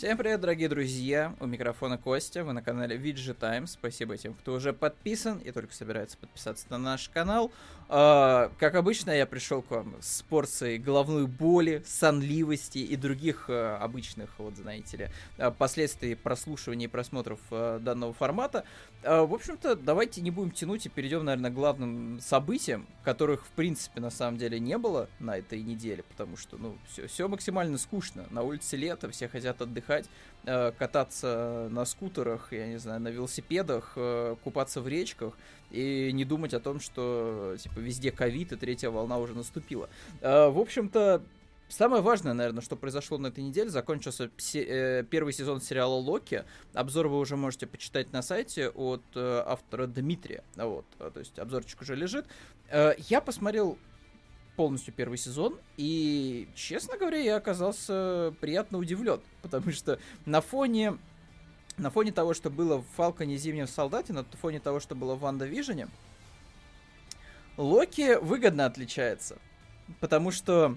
[0.00, 1.36] Всем привет, дорогие друзья!
[1.40, 3.72] У микрофона Костя, вы на канале VG Times.
[3.72, 7.52] Спасибо тем, кто уже подписан и только собирается подписаться на наш канал.
[7.90, 13.76] А, как обычно, я пришел к вам с порцией головной боли, сонливости и других а,
[13.76, 18.64] обычных, вот знаете ли, а, последствий прослушивания и просмотров а, данного формата.
[19.02, 23.50] А, в общем-то, давайте не будем тянуть и перейдем, наверное, к главным событиям, которых, в
[23.50, 26.78] принципе, на самом деле не было на этой неделе, потому что, ну,
[27.08, 28.24] все максимально скучно.
[28.30, 29.89] На улице лето, все хотят отдыхать,
[30.46, 35.34] а, кататься на скутерах, я не знаю, на велосипедах, а, купаться в речках
[35.70, 39.88] и не думать о том, что, типа, везде ковид и третья волна уже наступила.
[40.22, 41.22] А, в общем-то,
[41.70, 46.44] Самое важное, наверное, что произошло на этой неделе, закончился э, первый сезон сериала Локи.
[46.74, 50.42] Обзор вы уже можете почитать на сайте от э, автора Дмитрия.
[50.56, 52.26] Вот, то есть обзорчик уже лежит.
[52.70, 53.78] Э, я посмотрел
[54.60, 60.98] полностью первый сезон, и, честно говоря, я оказался приятно удивлен, потому что на фоне
[61.78, 65.20] на фоне того, что было в Фалконе Зимнем Солдате, на фоне того, что было в
[65.20, 65.88] Ванда Вижне,
[67.56, 69.38] Локи выгодно отличается.
[69.98, 70.76] Потому что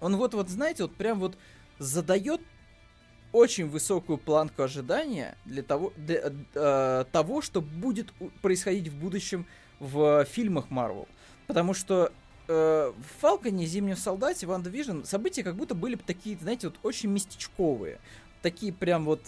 [0.00, 1.36] он вот, вот, знаете, вот прям вот
[1.78, 2.40] задает
[3.32, 9.44] очень высокую планку ожидания для того, для, э, того, что будет происходить в будущем
[9.78, 11.06] в фильмах Марвел.
[11.46, 12.12] Потому что
[12.48, 18.00] э, в Фалконе, Зимнем Солдате, WandaVision события как будто были такие, знаете, вот очень местечковые.
[18.42, 19.20] Такие прям вот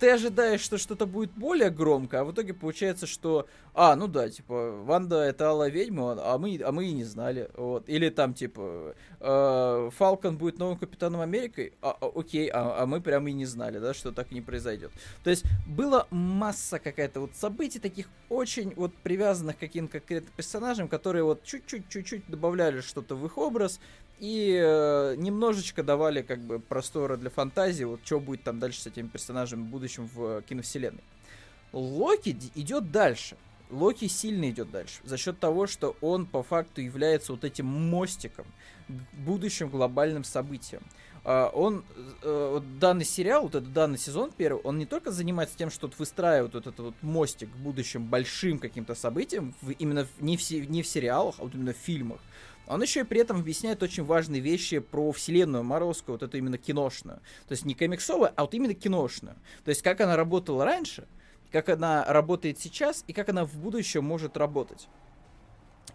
[0.00, 3.46] ты ожидаешь, что что-то будет более громко, а в итоге получается, что,
[3.78, 7.50] а, ну да, типа, Ванда это Алая Ведьма, а мы, а мы и не знали,
[7.54, 12.86] вот, или там, типа, э, Фалкон будет новым Капитаном Америкой, а, а, окей, а, а
[12.86, 14.92] мы прям и не знали, да, что так не произойдет.
[15.22, 20.88] То есть, была масса какая-то вот событий таких очень вот привязанных к каким-то конкретным персонажам,
[20.88, 23.78] которые вот чуть-чуть, чуть-чуть добавляли что-то в их образ,
[24.20, 28.86] и э, немножечко давали как бы простора для фантазии, вот что будет там дальше с
[28.86, 31.04] этими персонажами в будущем в киновселенной.
[31.72, 33.36] Локи идет дальше.
[33.70, 35.00] Локи сильно идет дальше.
[35.04, 38.46] За счет того, что он по факту является вот этим мостиком
[38.88, 40.82] к будущим глобальным событиям.
[41.24, 41.84] Uh, он,
[42.22, 45.98] вот данный сериал, вот этот данный сезон первый, он не только занимается тем, что вот
[45.98, 50.86] выстраивает вот этот вот мостик к будущим большим каким-то событиям, именно не, в, не в
[50.86, 52.20] сериалах, а вот именно в фильмах,
[52.68, 56.58] он еще и при этом объясняет очень важные вещи про вселенную Марвелскую, вот это именно
[56.58, 57.18] киношную.
[57.48, 59.36] То есть не комиксовая, а вот именно киношную.
[59.64, 61.08] То есть как она работала раньше,
[61.52, 64.88] как она работает сейчас и как она в будущем может работать.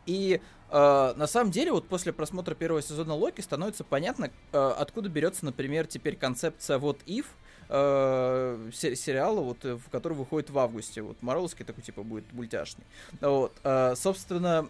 [0.06, 5.10] И э, на самом деле, вот после просмотра первого сезона Локи становится понятно, э, откуда
[5.10, 7.26] берется, например, теперь концепция вот If,
[7.70, 11.02] э, сериала, вот, в который выходит в августе.
[11.02, 12.86] Вот Марвелский такой, типа, будет мультяшный.
[13.20, 14.68] Вот, э, собственно,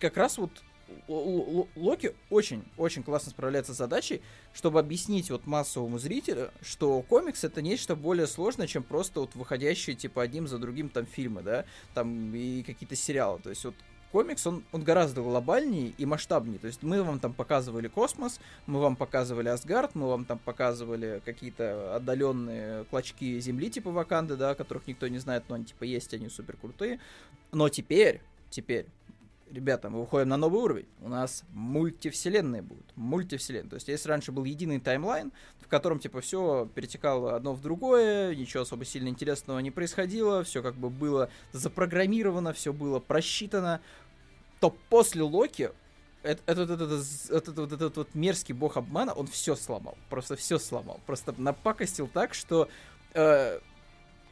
[0.00, 0.50] как раз вот
[1.08, 4.22] Локи очень-очень классно справляется с задачей,
[4.52, 9.96] чтобы объяснить вот массовому зрителю, что комикс это нечто более сложное, чем просто вот выходящие
[9.96, 11.64] типа одним за другим там фильмы, да,
[11.94, 13.38] там и какие-то сериалы.
[13.40, 13.74] То есть вот
[14.14, 16.60] комикс, он, он гораздо глобальнее и масштабнее.
[16.60, 21.20] То есть мы вам там показывали космос, мы вам показывали Асгард, мы вам там показывали
[21.24, 26.14] какие-то отдаленные клочки земли типа Ваканды, да, которых никто не знает, но они типа есть,
[26.14, 27.00] они супер крутые.
[27.50, 28.20] Но теперь,
[28.50, 28.86] теперь
[29.50, 30.86] ребята, мы выходим на новый уровень.
[31.00, 32.84] У нас мультивселенные будут.
[32.96, 33.70] Мультивселенные.
[33.70, 38.34] То есть, если раньше был единый таймлайн, в котором, типа, все перетекало одно в другое,
[38.34, 43.80] ничего особо сильно интересного не происходило, все как бы было запрограммировано, все было просчитано,
[44.60, 45.70] то после Локи
[46.22, 49.96] этот, этот, этот, этот, этот, этот вот мерзкий бог обмана, он все сломал.
[50.08, 51.00] Просто все сломал.
[51.06, 52.68] Просто напакостил так, что
[53.12, 53.60] э,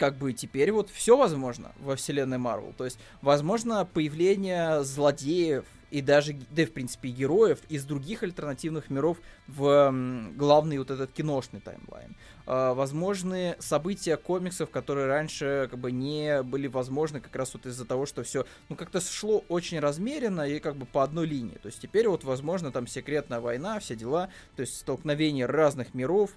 [0.03, 2.75] как бы теперь вот все возможно во вселенной Марвел.
[2.77, 9.19] То есть, возможно, появление злодеев и даже, да в принципе, героев из других альтернативных миров
[9.47, 9.95] в
[10.35, 12.17] главный вот этот киношный таймлайн.
[12.47, 17.85] А, возможны события комиксов, которые раньше как бы не были возможны как раз вот из-за
[17.85, 21.59] того, что все, ну, как-то шло очень размеренно и как бы по одной линии.
[21.63, 26.33] То есть теперь вот, возможно, там секретная война, все дела, то есть столкновение разных миров,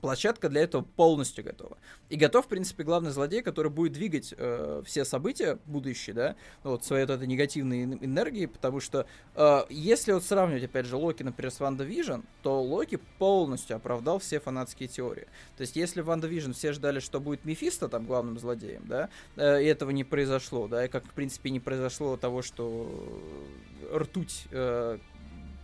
[0.00, 1.76] площадка для этого полностью готова.
[2.08, 6.84] И готов, в принципе, главный злодей, который будет двигать э, все события будущие, да, вот
[6.84, 11.50] своей вот этой негативной энергией, потому что э, если вот сравнивать, опять же, Локи, например,
[11.50, 15.26] с WandaVision, то Локи полностью оправдал все фанатские теории.
[15.56, 19.62] То есть, если в WandaVision все ждали, что будет Мефисто там главным злодеем, да, э,
[19.62, 22.90] и этого не произошло, да, и как, в принципе, не произошло того, что
[23.92, 24.98] ртуть э,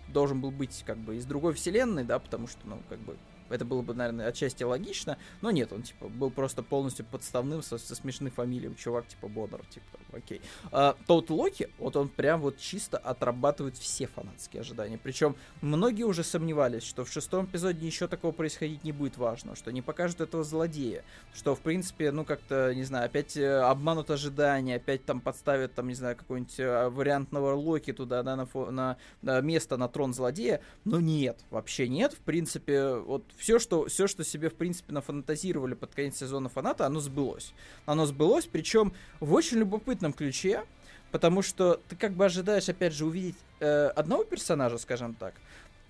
[0.08, 3.16] должен был быть как бы из другой вселенной, да, потому что, ну, как бы
[3.50, 7.78] Это было бы, наверное, отчасти логично, но нет, он, типа, был просто полностью подставным со,
[7.78, 8.74] со смешной фамилией.
[8.76, 10.40] Чувак, типа, Бодор, типа, окей.
[10.72, 14.98] А, тот Локи, вот он прям вот чисто отрабатывает все фанатские ожидания.
[15.02, 19.72] Причем многие уже сомневались, что в шестом эпизоде ничего такого происходить не будет важно, что
[19.72, 21.04] не покажут этого злодея,
[21.34, 25.88] что, в принципе, ну, как-то, не знаю, опять э, обманут ожидания, опять там подставят, там,
[25.88, 30.60] не знаю, какой-нибудь э, вариантного Локи туда, да, на, на, на место, на трон злодея,
[30.84, 35.74] но нет, вообще нет, в принципе, вот все, что, все, что себе, в принципе, нафантазировали
[35.74, 37.52] под конец сезона фаната, оно сбылось.
[37.84, 40.64] Оно сбылось, причем в очень любопытном ключе,
[41.10, 45.34] потому что ты как бы ожидаешь, опять же, увидеть э, одного персонажа, скажем так,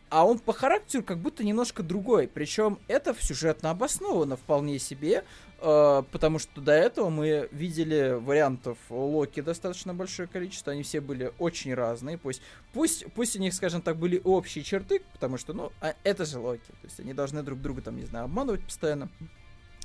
[0.08, 2.28] а он по характеру как будто немножко другой.
[2.28, 5.24] Причем это сюжетно обосновано вполне себе,
[5.60, 11.32] э, потому что до этого мы видели вариантов Локи достаточно большое количество, они все были
[11.38, 12.18] очень разные.
[12.18, 12.40] Пусть,
[12.72, 16.38] пусть, пусть у них, скажем так, были общие черты, потому что, ну, а это же
[16.38, 16.66] Локи.
[16.66, 19.08] То есть они должны друг друга, там, не знаю, обманывать постоянно,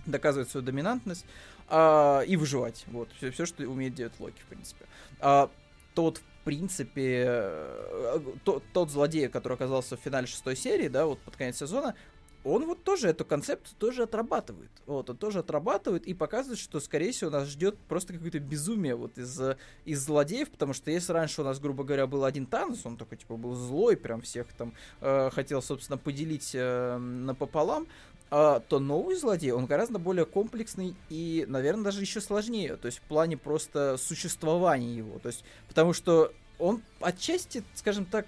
[0.05, 1.25] доказывать свою доминантность
[1.67, 2.85] э, и выживать.
[2.87, 4.85] Вот, все, все, что умеет делать Локи, в принципе.
[5.19, 5.49] А,
[5.95, 11.35] тот, принципе, э, тот, тот злодей, который оказался в финале шестой серии, да, вот под
[11.35, 11.95] конец сезона,
[12.43, 14.71] он вот тоже эту концепцию тоже отрабатывает.
[14.85, 19.17] Вот, он тоже отрабатывает и показывает, что, скорее всего, нас ждет просто какое-то безумие вот
[19.17, 19.39] из,
[19.85, 23.17] из злодеев, потому что если раньше у нас, грубо говоря, был один Танос, он такой,
[23.19, 27.87] типа, был злой, прям всех там э, хотел, собственно, поделить э, напополам,
[28.31, 33.01] то новый злодей, он гораздо более комплексный и, наверное, даже еще сложнее, то есть в
[33.01, 38.25] плане просто существования его, то есть, потому что он отчасти, скажем так,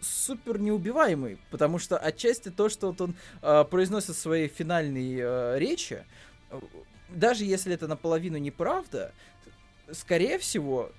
[0.00, 5.58] супер неубиваемый, потому что отчасти то, что вот он э, произносит в своей финальной э,
[5.58, 6.04] речи,
[7.08, 9.12] даже если это наполовину неправда,
[9.90, 10.92] скорее всего,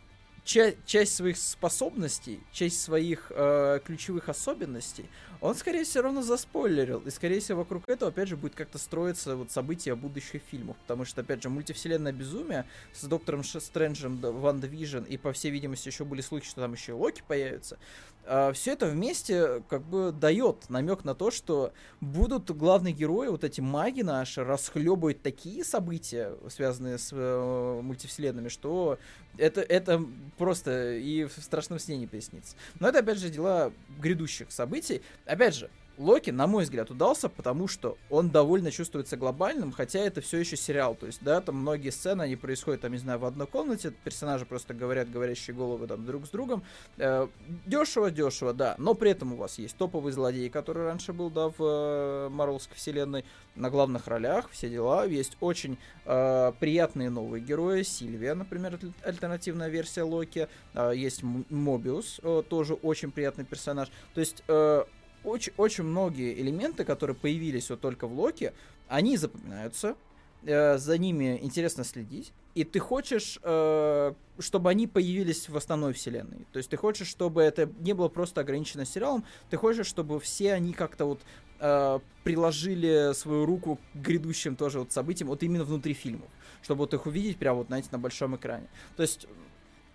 [0.46, 5.10] ча- часть своих способностей, часть своих э, ключевых особенностей
[5.46, 7.00] он, скорее всего, равно заспойлерил.
[7.00, 10.76] И, скорее всего, вокруг этого, опять же, будет как-то строиться вот события будущих фильмов.
[10.78, 16.04] Потому что, опять же, мультивселенная безумие с Доктором Стрэнджем, WandaVision, и, по всей видимости, еще
[16.04, 17.78] были слухи, что там еще и Локи появится.
[18.28, 23.44] А, все это вместе как бы дает намек на то, что будут главные герои, вот
[23.44, 28.98] эти маги наши, расхлебывать такие события, связанные с э, мультивселенными, что
[29.38, 30.04] это, это
[30.38, 32.56] просто и в страшном сне не пояснится.
[32.80, 35.02] Но это, опять же, дела грядущих событий.
[35.26, 40.22] Опять же, Локи, на мой взгляд, удался, потому что он довольно чувствуется глобальным, хотя это
[40.22, 40.96] все еще сериал.
[40.96, 44.46] То есть, да, там многие сцены, они происходят, там, не знаю, в одной комнате, персонажи
[44.46, 46.64] просто говорят говорящие головы там друг с другом.
[46.98, 47.28] Э,
[47.66, 51.50] дешево, дешево, да, но при этом у вас есть топовый злодей, который раньше был, да,
[51.50, 53.24] в э, Марвелской вселенной,
[53.56, 55.06] на главных ролях, все дела.
[55.06, 62.44] Есть очень э, приятные новые герои, Сильвия, например, альтернативная версия Локи, э, есть Мобиус, э,
[62.48, 63.90] тоже очень приятный персонаж.
[64.14, 64.84] То есть, э,
[65.26, 68.54] очень, очень многие элементы, которые появились вот только в Локе,
[68.88, 69.96] они запоминаются,
[70.44, 76.48] э, за ними интересно следить, и ты хочешь, э, чтобы они появились в основной вселенной.
[76.52, 80.54] То есть ты хочешь, чтобы это не было просто ограничено сериалом, ты хочешь, чтобы все
[80.54, 81.22] они как-то вот
[81.60, 86.30] э, приложили свою руку к грядущим тоже вот событиям, вот именно внутри фильмов,
[86.62, 88.68] чтобы вот их увидеть прямо вот, знаете, на большом экране.
[88.96, 89.28] То есть,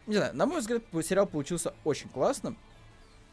[0.07, 2.59] не знаю, на мой взгляд, сериал получился очень классным.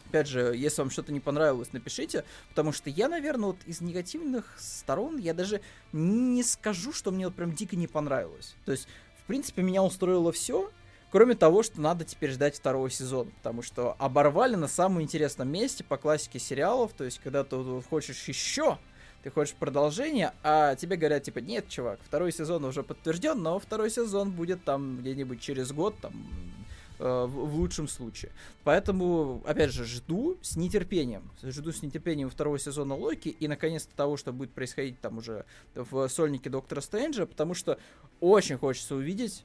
[0.10, 4.56] Опять же, если вам что-то не понравилось, напишите, потому что я, наверное, вот из негативных
[4.58, 5.60] сторон, я даже
[5.92, 8.56] не скажу, что мне вот прям дико не понравилось.
[8.66, 8.88] То есть,
[9.22, 10.72] в принципе, меня устроило все,
[11.12, 15.84] кроме того, что надо теперь ждать второго сезона, потому что оборвали на самом интересном месте
[15.84, 17.58] по классике сериалов, то есть, когда ты
[17.90, 18.78] хочешь еще,
[19.24, 23.90] ты хочешь продолжение, а тебе говорят, типа, нет, чувак, второй сезон уже подтвержден, но второй
[23.90, 26.14] сезон будет там где-нибудь через год, там,
[27.00, 28.32] в, лучшем случае.
[28.64, 31.30] Поэтому, опять же, жду с нетерпением.
[31.44, 36.08] Жду с нетерпением второго сезона Локи и, наконец-то, того, что будет происходить там уже в
[36.10, 37.78] сольнике Доктора Стрэнджа, потому что
[38.20, 39.44] очень хочется увидеть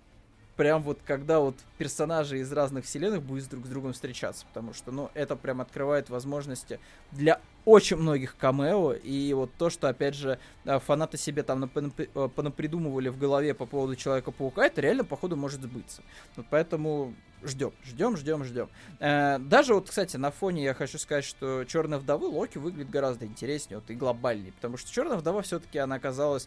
[0.63, 4.93] прям вот когда вот персонажи из разных вселенных будут друг с другом встречаться, потому что,
[4.93, 6.79] ну, это прям открывает возможности
[7.11, 12.29] для очень многих камео, и вот то, что, опять же, э, фанаты себе там э,
[12.29, 16.03] понапридумывали в голове по поводу Человека-паука, это реально, походу, может сбыться.
[16.37, 18.69] Вот поэтому ждем, ждем, ждем, ждем.
[19.01, 23.27] Э, даже вот, кстати, на фоне я хочу сказать, что Черная вдовы Локи выглядит гораздо
[23.27, 26.47] интереснее, вот и глобальнее, потому что Черная вдова все-таки она оказалась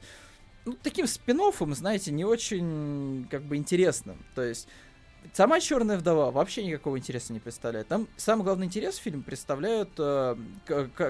[0.66, 1.40] ну, таким спин
[1.74, 4.18] знаете, не очень как бы интересным.
[4.34, 4.68] То есть
[5.34, 7.88] сама Черная вдова вообще никакого интереса не представляет.
[7.88, 10.36] Там самый главный интерес в фильме представляют э,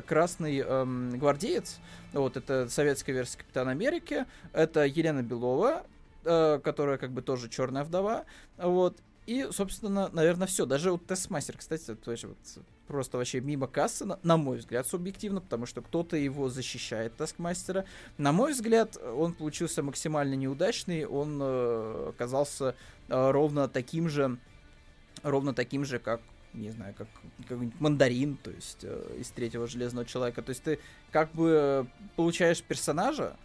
[0.05, 0.85] красный э,
[1.15, 1.79] гвардеец.
[2.13, 4.25] Вот это советская версия Капитана Америки.
[4.53, 5.85] Это Елена Белова,
[6.24, 8.25] э, которая как бы тоже Черная вдова.
[8.57, 8.97] Вот.
[9.25, 10.65] И, собственно, наверное, все.
[10.65, 12.38] Даже вот Тестмастер, кстати, тоже вот
[12.87, 17.85] просто вообще мимо кассы, на, мой взгляд, субъективно, потому что кто-то его защищает, Таскмастера.
[18.17, 22.75] На мой взгляд, он получился максимально неудачный, он э, оказался
[23.07, 24.37] э, ровно таким же,
[25.23, 26.21] ровно таким же, как
[26.53, 27.07] не знаю, как
[27.49, 30.41] какой-нибудь мандарин, то есть э, из третьего железного человека.
[30.41, 30.79] То есть ты
[31.11, 33.35] как бы получаешь персонажа,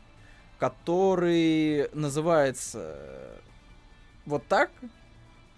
[0.59, 3.41] который называется
[4.27, 4.71] вот так,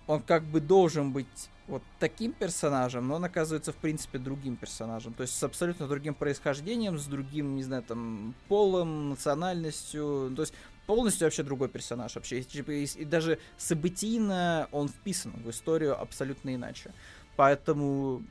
[0.07, 5.15] он как бы должен быть вот таким персонажем, но он оказывается, в принципе, другим персонажем.
[5.15, 10.33] То есть с абсолютно другим происхождением, с другим, не знаю, там, полом, национальностью.
[10.37, 10.55] То есть
[10.87, 12.41] полностью вообще другой персонаж вообще.
[12.41, 16.93] И, типа, и даже событийно он вписан в историю абсолютно иначе.
[17.37, 18.23] Поэтому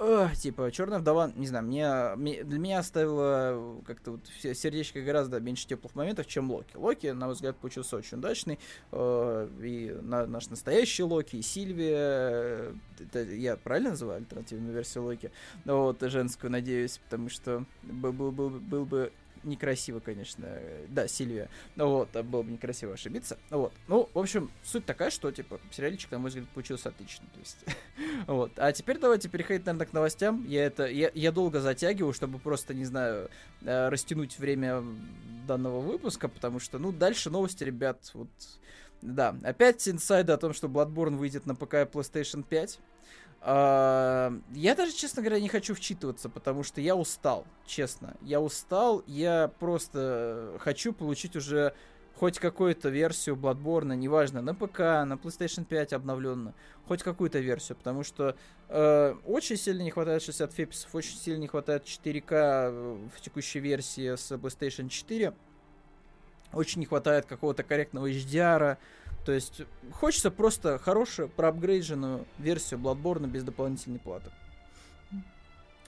[0.00, 4.20] Эх, типа, Черная вдова, не знаю, мне, для меня оставила как-то вот
[4.54, 6.76] сердечко гораздо меньше теплых моментов, чем Локи.
[6.76, 8.60] Локи, на мой взгляд, получился очень удачный.
[8.92, 12.74] Э, и на, наш настоящий Локи, и Сильвия.
[13.00, 15.32] Это я правильно называю альтернативную версию Локи?
[15.64, 19.12] Вот, женскую, надеюсь, потому что был, был, был, был бы
[19.44, 20.46] некрасиво, конечно.
[20.88, 21.48] Да, Сильвия.
[21.76, 23.38] Ну вот, было бы некрасиво ошибиться.
[23.50, 23.72] Вот.
[23.86, 27.26] Ну, в общем, суть такая, что, типа, сериальчик, на мой взгляд, получился отлично.
[27.32, 27.58] То есть,
[28.26, 28.52] вот.
[28.56, 30.44] А теперь давайте переходить, наверное, к новостям.
[30.46, 33.30] Я это, я, я долго затягиваю, чтобы просто, не знаю,
[33.62, 34.82] э, растянуть время
[35.46, 38.28] данного выпуска, потому что, ну, дальше новости, ребят, вот...
[39.00, 42.80] Да, опять инсайды о том, что Bloodborne выйдет на ПК и PlayStation 5.
[43.40, 48.16] А, я даже, честно говоря, не хочу вчитываться, потому что я устал, честно.
[48.22, 51.74] Я устал, я просто хочу получить уже
[52.18, 56.52] хоть какую-то версию Bloodborne, неважно, на ПК, на PlayStation 5 обновленную,
[56.88, 58.34] хоть какую-то версию, потому что
[58.68, 64.16] э, очень сильно не хватает 60 феписов, очень сильно не хватает 4К в текущей версии
[64.16, 65.32] с PlayStation 4,
[66.52, 68.78] очень не хватает какого-то корректного HDR,
[69.28, 69.60] то есть
[69.92, 74.30] хочется просто хорошую, проапгрейдженную версию Bloodborne без дополнительной платы.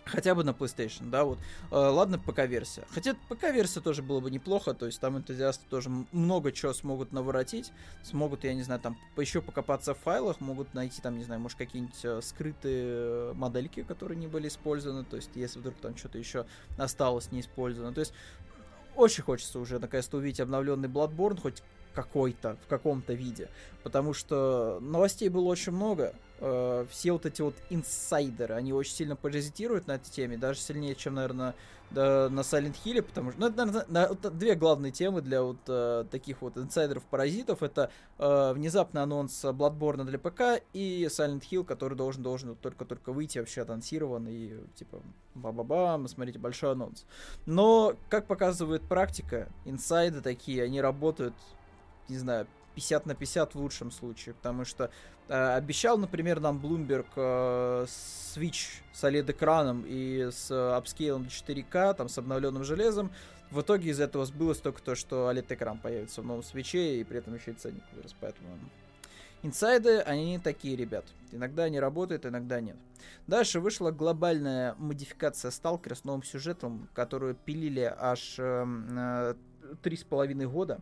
[0.05, 1.39] Хотя бы на PlayStation, да, вот.
[1.71, 2.85] Э, ладно, ПК-версия.
[2.91, 7.73] Хотя ПК-версия тоже было бы неплохо, то есть там энтузиасты тоже много чего смогут наворотить,
[8.03, 11.57] смогут, я не знаю, там еще покопаться в файлах, могут найти там, не знаю, может,
[11.57, 16.45] какие-нибудь э, скрытые модельки, которые не были использованы, то есть если вдруг там что-то еще
[16.77, 17.95] осталось не использовано.
[17.95, 18.13] То есть
[18.97, 21.63] очень хочется уже наконец-то увидеть обновленный Bloodborne, хоть
[21.95, 23.49] какой-то, в каком-то виде.
[23.83, 26.15] Потому что новостей было очень много.
[26.41, 30.95] Э, все вот эти вот инсайдеры, они очень сильно паразитируют на этой теме, даже сильнее,
[30.95, 31.55] чем, наверное,
[31.91, 35.43] да, на Silent Hill, потому что, ну, это, наверное, на, вот, две главные темы для
[35.43, 41.65] вот э, таких вот инсайдеров-паразитов, это э, внезапный анонс Bloodborne для ПК и Silent Hill,
[41.65, 45.03] который должен, должен только-только выйти, вообще анонсирован, и типа,
[45.35, 47.05] ба-ба-бам, смотрите, большой анонс.
[47.45, 51.35] Но, как показывает практика, инсайды такие, они работают
[52.09, 54.91] не знаю, 50 на 50 в лучшем случае, потому что
[55.29, 62.19] э, обещал, например, нам Bloomberg э, Switch с OLED-экраном и с апскейлом 4К, там, с
[62.19, 63.11] обновленным железом.
[63.51, 67.19] В итоге из этого сбылось только то, что OLED-экран появится в новом свече, и при
[67.19, 68.49] этом еще и ценник вырос, поэтому...
[69.43, 71.07] Инсайды, они не такие, ребят.
[71.33, 72.77] Иногда они работают, иногда нет.
[73.27, 79.35] Дальше вышла глобальная модификация Сталкера с новым сюжетом, которую пилили аж э,
[79.83, 80.81] три с половиной года.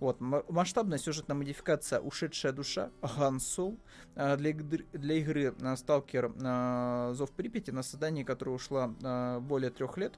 [0.00, 3.78] Вот, масштабная сюжетная модификация «Ушедшая душа» Гансол
[4.14, 9.96] э, для, для игры Сталкер э, Зов Припяти, на создание которой ушла э, более трех
[9.98, 10.14] лет.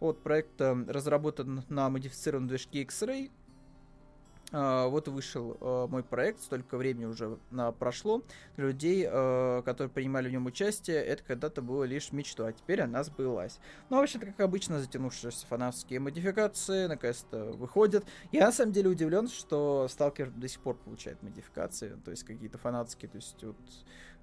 [0.00, 3.30] Вот, проект разработан на модифицированном движке X-Ray,
[4.52, 7.38] вот вышел uh, мой проект, столько времени уже
[7.78, 8.22] прошло.
[8.56, 13.04] Для людей, которые принимали в нем участие, это когда-то было лишь мечтой, а теперь она
[13.04, 13.58] сбылась.
[13.88, 18.04] Ну, а вообще-то, как обычно, затянувшиеся фанатские модификации наконец-то выходят.
[18.32, 22.58] Я на самом деле удивлен, что Сталкер до сих пор получает модификации, то есть какие-то
[22.58, 23.56] фанатские, то есть вот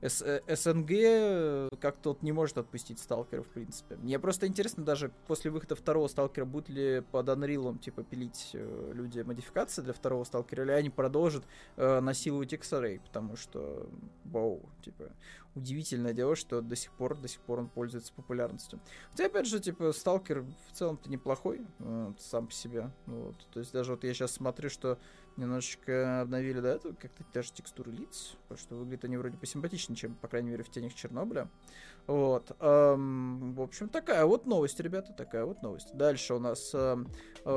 [0.01, 3.95] С э, СНГ э, как-то вот не может отпустить Сталкера, в принципе.
[3.95, 8.91] Мне просто интересно даже после выхода второго Сталкера будут ли под Unreal типа пилить э,
[8.93, 11.45] люди модификации для второго Сталкера, или они продолжат
[11.77, 13.89] э, насиловать X-Ray, потому что,
[14.25, 15.05] вау, типа,
[15.55, 18.79] удивительное дело, что до сих пор, до сих пор он пользуется популярностью.
[19.11, 22.91] Хотя, опять же, типа, Сталкер в целом-то неплохой вот, сам по себе.
[23.07, 23.35] Вот.
[23.51, 24.99] То есть даже вот я сейчас смотрю, что
[25.38, 30.27] немножечко обновили этого как-то даже текстуры лиц, потому что выглядят они вроде посимпатичнее, чем, по
[30.27, 31.50] крайней мере, в тенях Чернобыля.
[32.08, 32.51] Вот.
[32.60, 35.96] Эм, в общем, такая вот новость, ребята, такая вот новость.
[35.96, 37.03] Дальше у нас э,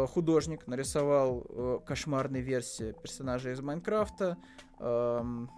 [0.09, 4.37] художник нарисовал э, кошмарные версии персонажей из Майнкрафта.
[4.79, 5.51] Эм,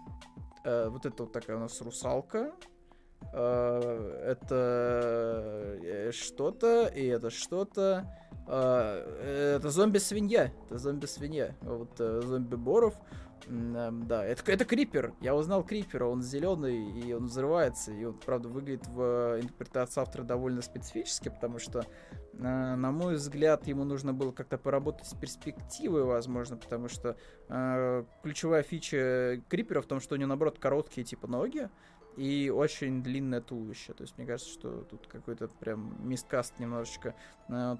[0.63, 2.53] э, вот это вот такая у нас русалка.
[3.31, 8.05] Э, это э, что-то, и это что-то.
[8.45, 10.51] А, это зомби-свинья.
[10.65, 11.55] Это зомби-свинья.
[11.61, 12.95] Вот э, зомби-боров.
[13.45, 15.13] Да, это, это Крипер.
[15.19, 16.05] Я узнал Крипера.
[16.05, 17.91] Он зеленый, и он взрывается.
[17.91, 21.85] И он, правда, выглядит в интерпретации автора довольно специфически, потому что,
[22.31, 27.17] на мой взгляд, ему нужно было как-то поработать с перспективой, возможно, потому что
[27.49, 31.69] э, ключевая фича Крипера в том, что у него, наоборот, короткие типа ноги,
[32.17, 33.93] и очень длинное туловище.
[33.93, 37.15] То есть мне кажется, что тут какой-то прям мисткаст немножечко.
[37.47, 37.79] Вот,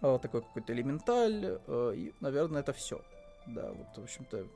[0.00, 1.60] вот такой какой-то элементаль.
[1.66, 3.00] Э, и, наверное, это все.
[3.46, 4.46] Да, вот, в общем-то,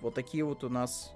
[0.00, 1.12] вот такие вот у нас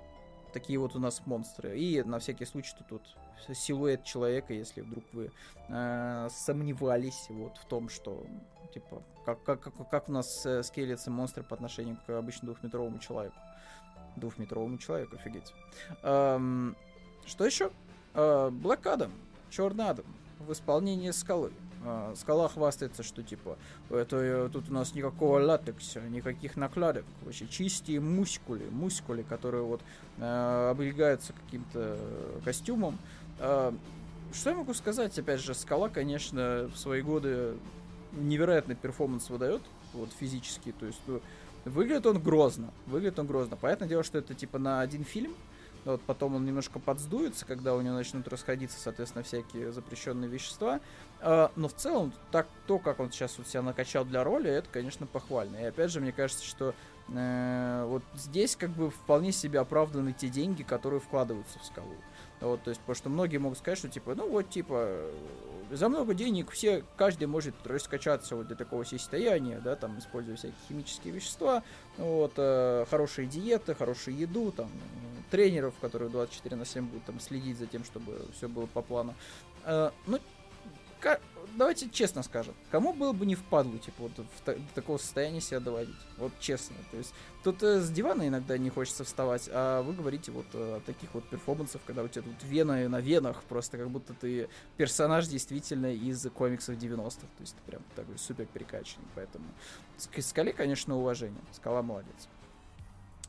[0.52, 1.78] такие вот у нас монстры.
[1.78, 3.02] И на всякий случай тут,
[3.46, 5.30] тут силуэт человека, если вдруг вы
[5.68, 8.26] э, сомневались вот в том, что
[8.72, 13.36] типа как, как, как, у нас э, скелется монстры по отношению к обычному двухметровому человеку.
[14.16, 15.52] Двухметровому человеку, офигеть.
[16.02, 16.76] Эм,
[17.26, 17.70] что еще?
[18.14, 19.10] Э, Black
[19.50, 20.06] Черный Адам
[20.38, 21.52] в исполнении скалы.
[21.84, 23.56] А, скала хвастается, что типа
[23.90, 29.80] это э, тут у нас никакого латекса, никаких накладок, вообще чистые мускулы, мускулы, которые вот
[30.18, 31.96] э, облегаются каким-то
[32.44, 32.98] костюмом.
[33.38, 33.72] Э,
[34.32, 35.16] что я могу сказать?
[35.18, 37.54] Опять же, скала, конечно, в свои годы
[38.12, 39.62] невероятный перформанс выдает,
[39.94, 41.20] вот физически, то есть ну,
[41.64, 43.56] выглядит он грозно, выглядит он грозно.
[43.56, 45.34] Понятное дело, что это типа на один фильм,
[45.84, 50.80] вот потом он немножко подсдуется, когда у него начнут расходиться, соответственно, всякие запрещенные вещества.
[51.20, 54.68] А, но в целом, так, то, как он сейчас вот себя накачал для роли, это,
[54.70, 55.56] конечно, похвально.
[55.56, 56.74] И опять же, мне кажется, что
[57.08, 61.94] э, вот здесь как бы вполне себе оправданы те деньги, которые вкладываются в скалу.
[62.40, 65.10] Вот, то есть, потому что многие могут сказать, что типа, ну вот, типа,
[65.70, 70.56] за много денег все, каждый может раскачаться вот до такого состояния, да, там, используя всякие
[70.68, 71.62] химические вещества,
[71.96, 74.70] вот, э, хорошие диеты, хорошую еду, там,
[75.30, 79.14] тренеров, которые 24 на 7 будут там следить за тем, чтобы все было по плану.
[79.64, 80.18] Э, ну,
[81.56, 85.40] давайте честно скажем, кому было бы не впадло, типа, вот в та- до такого состояния
[85.40, 85.96] себя доводить?
[86.16, 86.76] Вот честно.
[86.90, 87.12] То есть,
[87.42, 91.12] тут э, с дивана иногда не хочется вставать, а вы говорите вот э, о таких
[91.14, 95.92] вот перформансах, когда у тебя тут вены на венах, просто как будто ты персонаж действительно
[95.92, 97.20] из комиксов 90-х.
[97.20, 99.06] То есть, ты прям такой супер перекачанный.
[99.14, 99.44] Поэтому
[100.12, 101.40] к скале, конечно, уважение.
[101.52, 102.28] Скала молодец.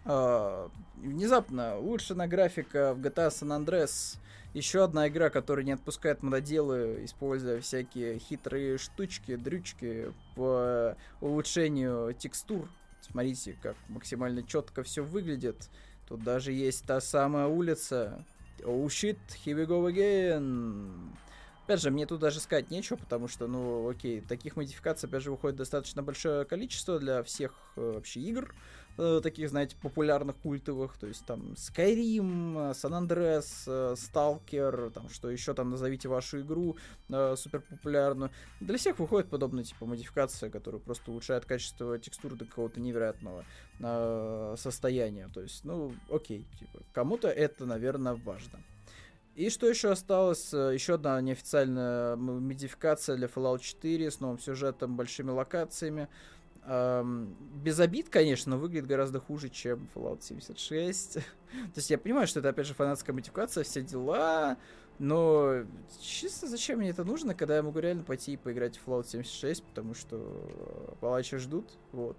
[0.05, 4.17] Uh, внезапно улучшена графика в GTA San Andreas
[4.53, 12.67] еще одна игра, которая не отпускает мододелы, используя всякие хитрые штучки, дрючки по улучшению текстур.
[13.01, 15.69] Смотрите, как максимально четко все выглядит.
[16.07, 18.25] Тут даже есть та самая улица.
[18.61, 21.13] Oh shit, here we go again.
[21.69, 25.29] Опять же, мне тут даже сказать нечего, потому что, ну, окей, таких модификаций, опять же,
[25.29, 28.55] выходит достаточно большое количество для всех э, вообще игр
[28.97, 35.29] э, таких, знаете, популярных, культовых, то есть там Skyrim, San Andreas, э, Stalker, там что
[35.29, 36.75] еще там назовите вашу игру
[37.07, 38.31] э, супер популярную.
[38.59, 43.45] Для всех выходит подобная типа модификация, которая просто улучшает качество текстуры до какого-то невероятного
[43.79, 45.29] э, состояния.
[45.31, 48.59] То есть, ну, окей, типа, кому-то это, наверное, важно.
[49.35, 50.53] И что еще осталось?
[50.53, 56.09] Э, еще одна неофициальная модификация для Fallout 4 с новым сюжетом, большими локациями.
[56.65, 61.13] Эм, без обид, конечно, выглядит гораздо хуже, чем Fallout 76.
[61.13, 61.21] То
[61.75, 64.57] есть я понимаю, что это, опять же, фанатская мотивация, все дела,
[64.99, 65.63] но
[66.01, 69.63] чисто зачем мне это нужно, когда я могу реально пойти и поиграть в Fallout 76,
[69.63, 72.17] потому что палачи ждут, вот.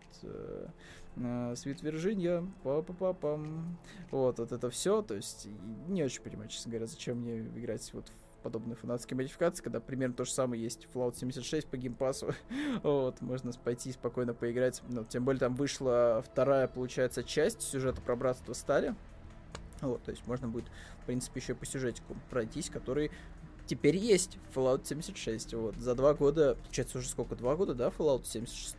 [1.56, 3.78] Свит Вирджиния, па-па-па-пам.
[4.10, 5.48] Вот, вот это все, то есть
[5.88, 10.14] не очень понимаю, честно говоря, зачем мне играть вот в подобные фанатские модификации, когда примерно
[10.14, 12.34] то же самое есть в Fallout 76 по геймпасу.
[12.82, 14.82] вот, можно пойти спокойно поиграть.
[14.88, 18.94] Ну, тем более там вышла вторая, получается, часть сюжета про братство стали.
[19.80, 20.66] Вот, то есть можно будет,
[21.02, 23.10] в принципе, еще по сюжетику пройтись, который
[23.70, 25.54] теперь есть Fallout 76.
[25.54, 28.76] Вот, за два года, получается уже сколько, два года, да, Fallout 76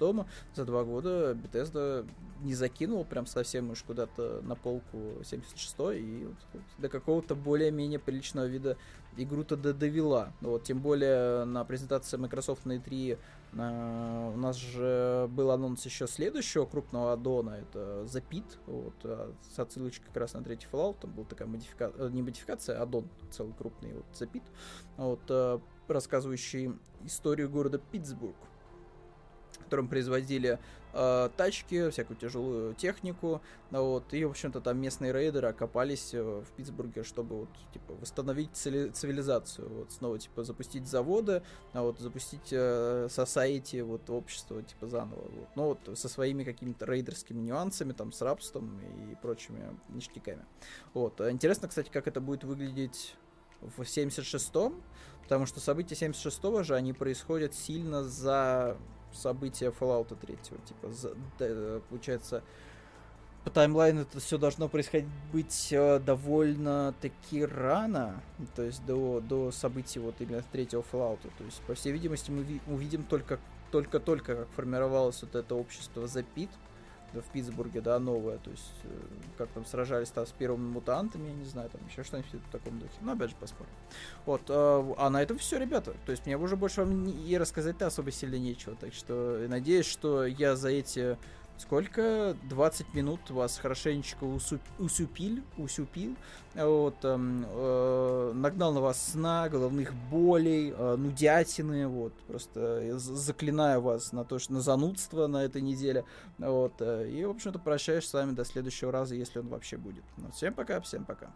[0.53, 2.05] за два года Bethesda
[2.41, 8.45] не закинул прям совсем уж куда-то на полку 76 и вот, до какого-то более-менее приличного
[8.45, 8.77] вида
[9.17, 10.33] игру-то довела.
[10.41, 13.17] Вот, тем более на презентации Microsoft на E3
[13.53, 19.33] э, у нас же был анонс еще следующего крупного аддона, это The Pit, вот, а,
[19.53, 22.83] с отсылочкой как раз на третий Fallout, там была такая модификация, э, не модификация, а
[22.83, 24.43] аддон целый крупный, вот The Pit,
[24.97, 26.73] вот, э, рассказывающий
[27.03, 28.35] историю города Питтсбург
[29.71, 30.59] котором производили
[30.93, 36.51] э, тачки, всякую тяжелую технику, вот, и, в общем-то, там местные рейдеры окопались э, в
[36.55, 41.41] Питтсбурге, чтобы, вот, типа, восстановить цивилизацию, вот, снова, типа, запустить заводы,
[41.73, 46.85] а вот, запустить э, society, вот, общество, типа, заново, вот, ну, вот, со своими какими-то
[46.85, 50.45] рейдерскими нюансами, там, с рабством и прочими ништяками,
[50.93, 51.21] вот.
[51.21, 53.15] Интересно, кстати, как это будет выглядеть
[53.61, 54.81] в 76-м,
[55.23, 58.77] потому что события 76-го же, они происходят сильно за
[59.13, 60.35] события Fallout 3.
[60.37, 62.43] Типа, за, да, получается,
[63.43, 68.21] по таймлайну это все должно происходить быть э, довольно таки рано,
[68.55, 71.19] то есть до, до событий вот именно третьего Fallout.
[71.37, 73.39] То есть, по всей видимости, мы ви- увидим только
[73.71, 76.49] только-только, как формировалось вот это общество The Pit,
[77.13, 78.89] в Питтсбурге, да, новое, то есть э,
[79.37, 82.79] как там сражались там с первыми мутантами, я не знаю, там еще что-нибудь в таком
[82.79, 82.93] духе.
[83.01, 83.73] Но опять же посмотрим.
[84.25, 85.93] Вот, э, а на этом все, ребята.
[86.05, 88.75] То есть мне уже больше вам и рассказать-то особо сильно нечего.
[88.79, 91.17] Так что надеюсь, что я за эти
[91.61, 92.35] сколько?
[92.49, 96.15] 20 минут вас хорошенечко усуп, усупил, усупил,
[96.55, 104.11] вот, эм, э, нагнал на вас сна, головных болей, э, нудятины, вот, просто заклинаю вас
[104.11, 106.03] на то, что на занудство на этой неделе,
[106.37, 110.03] вот, э, и, в общем-то, прощаюсь с вами до следующего раза, если он вообще будет.
[110.17, 111.31] Ну, всем пока, всем пока.